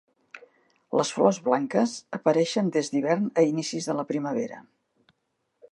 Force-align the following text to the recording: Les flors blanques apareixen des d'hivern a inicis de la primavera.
Les 0.99 1.11
flors 1.17 1.39
blanques 1.49 1.93
apareixen 2.19 2.73
des 2.77 2.91
d'hivern 2.95 3.29
a 3.41 3.45
inicis 3.51 3.91
de 3.91 3.97
la 3.99 4.07
primavera. 4.13 4.61